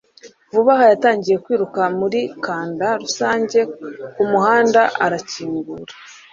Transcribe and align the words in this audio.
vuba 0.53 0.71
aha 0.75 0.85
yatangiye 0.91 1.37
kwiruka 1.43 1.81
muri 1.99 2.21
kanda 2.45 2.87
rusange 3.01 3.59
kumuhanda, 4.13 4.81
arakingura 5.05 5.93